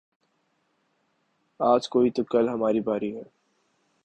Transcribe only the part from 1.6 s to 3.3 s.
آج کوئی تو کل ہماری باری ہے